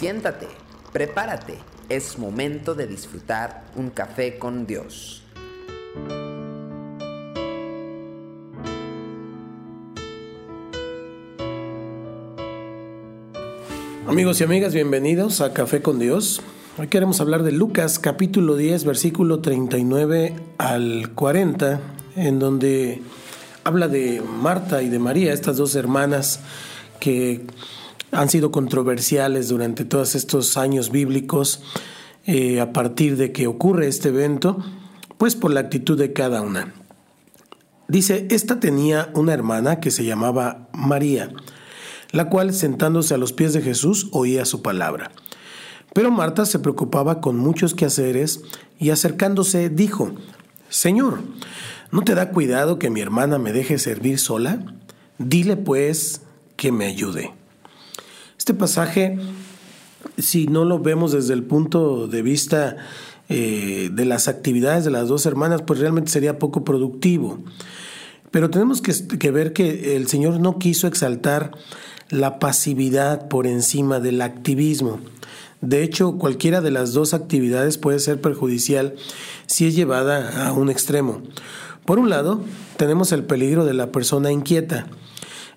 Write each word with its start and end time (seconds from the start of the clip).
Siéntate, 0.00 0.48
prepárate, 0.94 1.58
es 1.90 2.18
momento 2.18 2.74
de 2.74 2.86
disfrutar 2.86 3.64
un 3.76 3.90
café 3.90 4.38
con 4.38 4.66
Dios. 4.66 5.22
Amigos 14.08 14.40
y 14.40 14.44
amigas, 14.44 14.72
bienvenidos 14.72 15.42
a 15.42 15.52
Café 15.52 15.82
con 15.82 15.98
Dios. 15.98 16.40
Hoy 16.78 16.88
queremos 16.88 17.20
hablar 17.20 17.42
de 17.42 17.52
Lucas 17.52 17.98
capítulo 17.98 18.56
10, 18.56 18.86
versículo 18.86 19.40
39 19.40 20.34
al 20.56 21.10
40, 21.14 21.78
en 22.16 22.38
donde 22.38 23.02
habla 23.64 23.86
de 23.86 24.22
Marta 24.22 24.80
y 24.80 24.88
de 24.88 24.98
María, 24.98 25.34
estas 25.34 25.58
dos 25.58 25.74
hermanas 25.74 26.40
que 27.00 27.44
han 28.12 28.28
sido 28.28 28.50
controversiales 28.50 29.48
durante 29.48 29.84
todos 29.84 30.14
estos 30.14 30.56
años 30.56 30.90
bíblicos 30.90 31.62
eh, 32.26 32.60
a 32.60 32.72
partir 32.72 33.16
de 33.16 33.32
que 33.32 33.46
ocurre 33.46 33.88
este 33.88 34.08
evento, 34.08 34.58
pues 35.16 35.36
por 35.36 35.52
la 35.52 35.60
actitud 35.60 35.98
de 35.98 36.12
cada 36.12 36.42
una. 36.42 36.72
Dice, 37.88 38.26
esta 38.30 38.60
tenía 38.60 39.10
una 39.14 39.32
hermana 39.32 39.80
que 39.80 39.90
se 39.90 40.04
llamaba 40.04 40.68
María, 40.72 41.32
la 42.12 42.28
cual 42.28 42.54
sentándose 42.54 43.14
a 43.14 43.18
los 43.18 43.32
pies 43.32 43.52
de 43.52 43.62
Jesús 43.62 44.08
oía 44.12 44.44
su 44.44 44.62
palabra. 44.62 45.10
Pero 45.92 46.10
Marta 46.10 46.46
se 46.46 46.60
preocupaba 46.60 47.20
con 47.20 47.36
muchos 47.36 47.74
quehaceres 47.74 48.42
y 48.78 48.90
acercándose 48.90 49.70
dijo, 49.70 50.12
Señor, 50.68 51.18
¿no 51.90 52.02
te 52.02 52.14
da 52.14 52.30
cuidado 52.30 52.78
que 52.78 52.90
mi 52.90 53.00
hermana 53.00 53.38
me 53.38 53.52
deje 53.52 53.78
servir 53.78 54.18
sola? 54.18 54.64
Dile 55.18 55.56
pues 55.56 56.22
que 56.56 56.70
me 56.70 56.86
ayude. 56.86 57.39
Este 58.40 58.54
pasaje, 58.54 59.18
si 60.16 60.46
no 60.46 60.64
lo 60.64 60.78
vemos 60.78 61.12
desde 61.12 61.34
el 61.34 61.42
punto 61.42 62.06
de 62.06 62.22
vista 62.22 62.78
eh, 63.28 63.90
de 63.92 64.04
las 64.06 64.28
actividades 64.28 64.82
de 64.82 64.90
las 64.90 65.08
dos 65.08 65.26
hermanas, 65.26 65.60
pues 65.60 65.78
realmente 65.78 66.10
sería 66.10 66.38
poco 66.38 66.64
productivo. 66.64 67.40
Pero 68.30 68.48
tenemos 68.48 68.80
que, 68.80 68.94
que 69.18 69.30
ver 69.30 69.52
que 69.52 69.94
el 69.94 70.08
Señor 70.08 70.40
no 70.40 70.58
quiso 70.58 70.86
exaltar 70.86 71.50
la 72.08 72.38
pasividad 72.38 73.28
por 73.28 73.46
encima 73.46 74.00
del 74.00 74.22
activismo. 74.22 75.00
De 75.60 75.82
hecho, 75.82 76.16
cualquiera 76.16 76.62
de 76.62 76.70
las 76.70 76.94
dos 76.94 77.12
actividades 77.12 77.76
puede 77.76 77.98
ser 77.98 78.22
perjudicial 78.22 78.94
si 79.44 79.66
es 79.66 79.76
llevada 79.76 80.46
a 80.46 80.54
un 80.54 80.70
extremo. 80.70 81.20
Por 81.84 81.98
un 81.98 82.08
lado, 82.08 82.40
tenemos 82.78 83.12
el 83.12 83.22
peligro 83.22 83.66
de 83.66 83.74
la 83.74 83.92
persona 83.92 84.32
inquieta, 84.32 84.86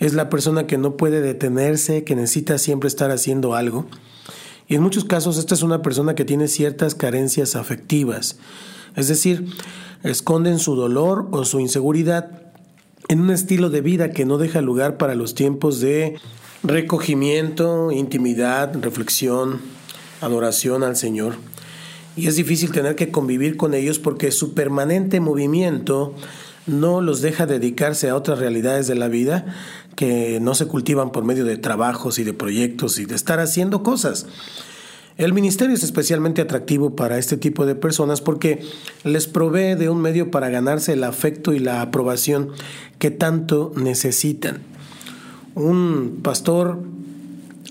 es 0.00 0.14
la 0.14 0.30
persona 0.30 0.66
que 0.66 0.78
no 0.78 0.96
puede 0.96 1.20
detenerse, 1.20 2.02
que 2.04 2.16
necesita 2.16 2.58
siempre 2.58 2.88
estar 2.88 3.10
haciendo 3.10 3.54
algo. 3.54 3.86
Y 4.66 4.74
en 4.74 4.82
muchos 4.82 5.04
casos 5.04 5.38
esta 5.38 5.54
es 5.54 5.62
una 5.62 5.82
persona 5.82 6.14
que 6.14 6.24
tiene 6.24 6.48
ciertas 6.48 6.94
carencias 6.94 7.54
afectivas, 7.54 8.38
es 8.96 9.08
decir, 9.08 9.46
esconden 10.02 10.58
su 10.58 10.74
dolor 10.74 11.28
o 11.32 11.44
su 11.44 11.60
inseguridad 11.60 12.30
en 13.08 13.20
un 13.20 13.30
estilo 13.30 13.68
de 13.68 13.82
vida 13.82 14.10
que 14.10 14.24
no 14.24 14.38
deja 14.38 14.60
lugar 14.60 14.96
para 14.96 15.14
los 15.14 15.34
tiempos 15.34 15.80
de 15.80 16.16
recogimiento, 16.62 17.90
intimidad, 17.92 18.72
reflexión, 18.80 19.60
adoración 20.20 20.82
al 20.82 20.96
Señor. 20.96 21.34
Y 22.16 22.26
es 22.26 22.36
difícil 22.36 22.72
tener 22.72 22.96
que 22.96 23.10
convivir 23.10 23.56
con 23.56 23.74
ellos 23.74 23.98
porque 23.98 24.30
su 24.30 24.54
permanente 24.54 25.20
movimiento 25.20 26.14
no 26.66 27.00
los 27.00 27.20
deja 27.20 27.46
dedicarse 27.46 28.08
a 28.08 28.16
otras 28.16 28.38
realidades 28.38 28.86
de 28.86 28.94
la 28.94 29.08
vida 29.08 29.46
que 29.96 30.38
no 30.40 30.54
se 30.54 30.66
cultivan 30.66 31.12
por 31.12 31.24
medio 31.24 31.44
de 31.44 31.56
trabajos 31.56 32.18
y 32.18 32.24
de 32.24 32.32
proyectos 32.32 32.98
y 32.98 33.06
de 33.06 33.14
estar 33.14 33.40
haciendo 33.40 33.82
cosas. 33.82 34.26
El 35.16 35.34
ministerio 35.34 35.74
es 35.74 35.82
especialmente 35.82 36.40
atractivo 36.40 36.96
para 36.96 37.18
este 37.18 37.36
tipo 37.36 37.66
de 37.66 37.74
personas 37.74 38.22
porque 38.22 38.62
les 39.04 39.26
provee 39.26 39.74
de 39.74 39.90
un 39.90 40.00
medio 40.00 40.30
para 40.30 40.48
ganarse 40.48 40.94
el 40.94 41.04
afecto 41.04 41.52
y 41.52 41.58
la 41.58 41.82
aprobación 41.82 42.50
que 42.98 43.10
tanto 43.10 43.72
necesitan. 43.76 44.62
Un 45.54 46.20
pastor 46.22 46.78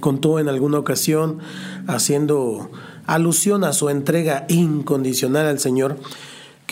contó 0.00 0.38
en 0.38 0.48
alguna 0.48 0.78
ocasión, 0.78 1.38
haciendo 1.86 2.70
alusión 3.06 3.64
a 3.64 3.72
su 3.72 3.88
entrega 3.88 4.46
incondicional 4.48 5.46
al 5.46 5.58
Señor, 5.58 5.98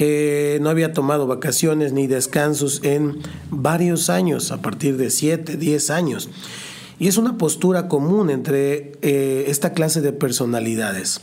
que 0.00 0.58
no 0.62 0.70
había 0.70 0.94
tomado 0.94 1.26
vacaciones 1.26 1.92
ni 1.92 2.06
descansos 2.06 2.80
en 2.84 3.18
varios 3.50 4.08
años, 4.08 4.50
a 4.50 4.62
partir 4.62 4.96
de 4.96 5.10
7, 5.10 5.58
10 5.58 5.90
años. 5.90 6.30
Y 6.98 7.08
es 7.08 7.18
una 7.18 7.36
postura 7.36 7.86
común 7.86 8.30
entre 8.30 8.92
eh, 9.02 9.44
esta 9.48 9.74
clase 9.74 10.00
de 10.00 10.14
personalidades. 10.14 11.20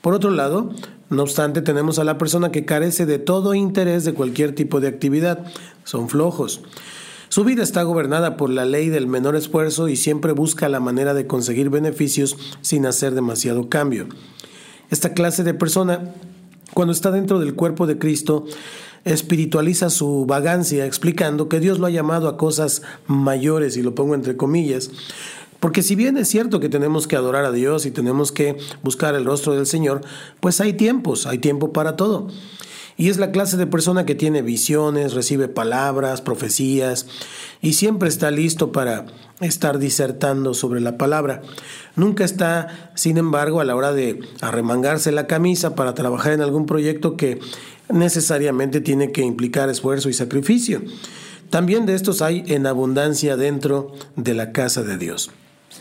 Por 0.00 0.12
otro 0.12 0.32
lado, 0.32 0.72
no 1.08 1.22
obstante, 1.22 1.62
tenemos 1.62 2.00
a 2.00 2.04
la 2.04 2.18
persona 2.18 2.50
que 2.50 2.64
carece 2.64 3.06
de 3.06 3.20
todo 3.20 3.54
interés 3.54 4.04
de 4.04 4.14
cualquier 4.14 4.56
tipo 4.56 4.80
de 4.80 4.88
actividad. 4.88 5.46
Son 5.84 6.08
flojos. 6.08 6.62
Su 7.28 7.44
vida 7.44 7.62
está 7.62 7.84
gobernada 7.84 8.36
por 8.36 8.50
la 8.50 8.64
ley 8.64 8.88
del 8.88 9.06
menor 9.06 9.36
esfuerzo 9.36 9.86
y 9.86 9.94
siempre 9.94 10.32
busca 10.32 10.68
la 10.68 10.80
manera 10.80 11.14
de 11.14 11.28
conseguir 11.28 11.70
beneficios 11.70 12.36
sin 12.60 12.86
hacer 12.86 13.14
demasiado 13.14 13.68
cambio. 13.68 14.08
Esta 14.90 15.14
clase 15.14 15.44
de 15.44 15.54
persona 15.54 16.12
cuando 16.74 16.92
está 16.92 17.10
dentro 17.10 17.38
del 17.38 17.54
cuerpo 17.54 17.86
de 17.86 17.98
Cristo, 17.98 18.44
espiritualiza 19.04 19.88
su 19.88 20.26
vagancia 20.26 20.84
explicando 20.84 21.48
que 21.48 21.60
Dios 21.60 21.78
lo 21.78 21.86
ha 21.86 21.90
llamado 21.90 22.28
a 22.28 22.36
cosas 22.36 22.82
mayores, 23.06 23.76
y 23.76 23.82
lo 23.82 23.94
pongo 23.94 24.14
entre 24.14 24.36
comillas, 24.36 24.90
porque 25.60 25.82
si 25.82 25.94
bien 25.94 26.16
es 26.18 26.28
cierto 26.28 26.60
que 26.60 26.68
tenemos 26.68 27.06
que 27.06 27.16
adorar 27.16 27.44
a 27.44 27.52
Dios 27.52 27.86
y 27.86 27.90
tenemos 27.90 28.30
que 28.30 28.56
buscar 28.82 29.14
el 29.14 29.24
rostro 29.24 29.54
del 29.54 29.66
Señor, 29.66 30.02
pues 30.40 30.60
hay 30.60 30.74
tiempos, 30.74 31.26
hay 31.26 31.38
tiempo 31.38 31.72
para 31.72 31.96
todo. 31.96 32.28
Y 32.98 33.10
es 33.10 33.18
la 33.18 33.30
clase 33.30 33.56
de 33.56 33.66
persona 33.66 34.06
que 34.06 34.14
tiene 34.14 34.40
visiones, 34.40 35.12
recibe 35.12 35.48
palabras, 35.48 36.22
profecías 36.22 37.06
y 37.60 37.74
siempre 37.74 38.08
está 38.08 38.30
listo 38.30 38.72
para 38.72 39.06
estar 39.40 39.78
disertando 39.78 40.54
sobre 40.54 40.80
la 40.80 40.96
palabra. 40.96 41.42
Nunca 41.94 42.24
está, 42.24 42.90
sin 42.94 43.18
embargo, 43.18 43.60
a 43.60 43.64
la 43.64 43.76
hora 43.76 43.92
de 43.92 44.20
arremangarse 44.40 45.12
la 45.12 45.26
camisa 45.26 45.74
para 45.74 45.94
trabajar 45.94 46.32
en 46.32 46.40
algún 46.40 46.64
proyecto 46.64 47.16
que 47.16 47.38
necesariamente 47.90 48.80
tiene 48.80 49.12
que 49.12 49.22
implicar 49.22 49.68
esfuerzo 49.68 50.08
y 50.08 50.14
sacrificio. 50.14 50.82
También 51.50 51.86
de 51.86 51.94
estos 51.94 52.22
hay 52.22 52.44
en 52.46 52.66
abundancia 52.66 53.36
dentro 53.36 53.92
de 54.16 54.34
la 54.34 54.52
casa 54.52 54.82
de 54.82 54.96
Dios. 54.96 55.30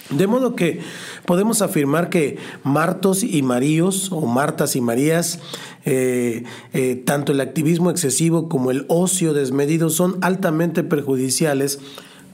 De 0.10 0.28
modo 0.28 0.56
que 0.56 0.82
podemos 1.26 1.62
afirmar 1.62 2.10
que 2.10 2.38
Martos 2.64 3.24
y 3.24 3.42
Maríos, 3.42 4.12
o 4.12 4.22
Martas 4.26 4.76
y 4.76 4.82
Marías, 4.82 5.40
eh, 5.86 6.44
eh, 6.74 6.96
tanto 7.06 7.32
el 7.32 7.42
activismo 7.42 7.90
excesivo 7.90 8.48
como 8.50 8.72
el 8.72 8.86
ocio 8.88 9.34
desmedido 9.34 9.90
son 9.90 10.18
altamente 10.22 10.84
perjudiciales 10.84 11.80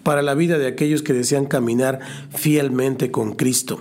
para 0.03 0.21
la 0.21 0.33
vida 0.33 0.57
de 0.57 0.67
aquellos 0.67 1.01
que 1.01 1.13
desean 1.13 1.45
caminar 1.45 2.00
fielmente 2.33 3.11
con 3.11 3.33
Cristo. 3.33 3.79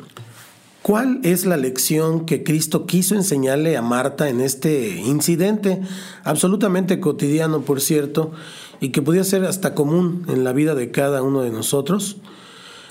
¿Cuál 0.83 1.21
es 1.25 1.45
la 1.45 1.57
lección 1.57 2.25
que 2.25 2.43
Cristo 2.43 2.87
quiso 2.87 3.15
enseñarle 3.15 3.77
a 3.77 3.83
Marta 3.83 4.29
en 4.29 4.41
este 4.41 4.97
incidente, 4.97 5.81
absolutamente 6.25 7.01
cotidiano, 7.01 7.63
por 7.63 7.83
cierto, 7.83 8.33
y 8.81 8.89
que 8.89 9.03
podía 9.03 9.25
ser 9.25 9.45
hasta 9.45 9.75
común 9.75 10.25
en 10.29 10.43
la 10.43 10.53
vida 10.55 10.75
de 10.75 10.91
cada 10.91 11.23
uno 11.23 11.43
de 11.43 11.51
nosotros? 11.51 12.17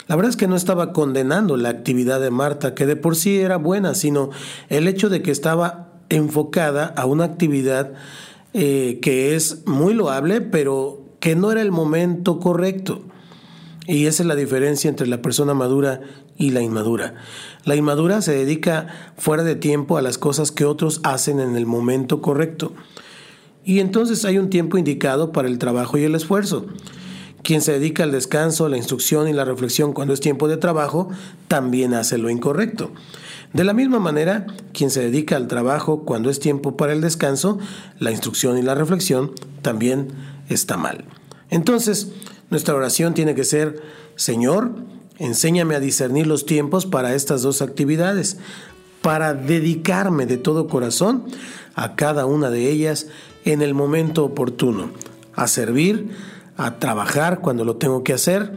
La 0.10 0.16
verdad 0.16 0.32
es 0.32 0.38
que 0.38 0.48
no 0.48 0.56
estaba 0.56 0.92
condenando 0.92 1.56
la 1.56 1.70
actividad 1.70 2.20
de 2.20 2.32
Marta, 2.32 2.74
que 2.74 2.88
de 2.88 2.96
por 2.96 3.16
sí 3.16 3.38
era 3.38 3.58
buena, 3.58 3.94
sino 3.94 4.32
el 4.68 4.88
hecho 4.88 5.08
de 5.08 5.22
que 5.22 5.30
estaba 5.30 5.92
enfocada 6.10 6.88
a 6.88 7.06
una 7.06 7.26
actividad 7.26 7.94
eh, 8.56 8.98
que 9.04 9.36
es 9.36 9.68
muy 9.68 9.94
loable, 9.94 10.42
pero 10.42 11.04
que 11.20 11.36
no 11.36 11.52
era 11.52 11.62
el 11.62 11.72
momento 11.72 12.40
correcto. 12.40 13.04
Y 13.86 14.08
esa 14.08 14.24
es 14.24 14.28
la 14.28 14.34
diferencia 14.34 14.90
entre 14.90 15.06
la 15.06 15.22
persona 15.22 15.54
madura 15.54 16.02
y 16.38 16.50
la 16.50 16.64
inmadura. 16.64 17.14
La 17.64 17.76
inmadura 17.76 18.24
se 18.24 18.32
dedica 18.32 18.88
fuera 19.16 19.44
de 19.44 19.56
tiempo 19.56 19.96
a 19.96 20.02
las 20.02 20.18
cosas 20.18 20.52
que 20.52 20.66
otros 20.66 21.02
hacen 21.04 21.40
en 21.40 21.56
el 21.56 21.68
momento 21.68 22.20
correcto. 22.20 22.74
Y 23.64 23.80
entonces 23.80 24.26
hay 24.26 24.40
un 24.40 24.50
tiempo 24.50 24.80
indicado 24.80 25.32
para 25.32 25.48
el 25.48 25.60
trabajo 25.60 26.00
y 26.00 26.04
el 26.04 26.16
esfuerzo. 26.16 26.66
Quien 27.44 27.62
se 27.62 27.74
dedica 27.74 28.04
al 28.04 28.12
descanso, 28.12 28.70
la 28.70 28.78
instrucción 28.78 29.28
y 29.28 29.34
la 29.34 29.46
reflexión 29.46 29.94
cuando 29.94 30.14
es 30.14 30.20
tiempo 30.20 30.48
de 30.48 30.58
trabajo, 30.58 31.10
también 31.48 31.94
hace 31.94 32.18
lo 32.18 32.30
incorrecto. 32.30 32.92
De 33.54 33.64
la 33.64 33.74
misma 33.74 34.00
manera, 34.00 34.46
quien 34.74 34.92
se 34.92 35.02
dedica 35.02 35.36
al 35.36 35.48
trabajo 35.48 36.04
cuando 36.06 36.30
es 36.30 36.40
tiempo 36.40 36.78
para 36.78 36.94
el 36.94 37.02
descanso, 37.02 37.58
la 37.98 38.12
instrucción 38.12 38.58
y 38.58 38.62
la 38.62 38.76
reflexión, 38.76 39.32
también 39.62 40.10
está 40.50 40.78
mal. 40.78 41.06
Entonces, 41.50 42.12
nuestra 42.50 42.76
oración 42.76 43.14
tiene 43.14 43.34
que 43.34 43.44
ser, 43.44 43.82
Señor, 44.16 44.72
enséñame 45.18 45.76
a 45.76 45.80
discernir 45.80 46.28
los 46.28 46.46
tiempos 46.46 46.86
para 46.86 47.16
estas 47.16 47.42
dos 47.42 47.62
actividades, 47.62 48.38
para 49.02 49.34
dedicarme 49.34 50.26
de 50.26 50.38
todo 50.38 50.68
corazón 50.68 51.26
a 51.76 51.96
cada 51.96 52.26
una 52.26 52.50
de 52.50 52.70
ellas 52.70 53.08
en 53.46 53.62
el 53.62 53.74
momento 53.74 54.26
oportuno, 54.26 54.92
a 55.34 55.48
servir, 55.48 56.10
a 56.60 56.78
trabajar 56.78 57.40
cuando 57.40 57.64
lo 57.64 57.78
tengo 57.78 58.04
que 58.04 58.14
hacer 58.14 58.52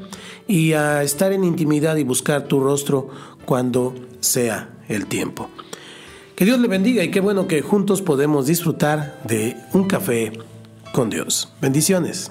y 0.48 0.72
a 0.72 1.02
estar 1.02 1.32
en 1.32 1.44
intimidad 1.44 1.96
y 1.96 2.04
buscar 2.04 2.42
tu 2.42 2.60
rostro 2.60 3.08
cuando 3.44 3.94
sea 4.20 4.70
el 4.88 5.06
tiempo. 5.06 5.48
Que 6.34 6.44
Dios 6.44 6.58
le 6.58 6.66
bendiga 6.66 7.04
y 7.04 7.10
qué 7.10 7.20
bueno 7.20 7.46
que 7.46 7.62
juntos 7.62 8.02
podemos 8.02 8.46
disfrutar 8.46 9.20
de 9.24 9.56
un 9.72 9.86
café 9.86 10.32
con 10.92 11.10
Dios. 11.10 11.52
Bendiciones. 11.60 12.30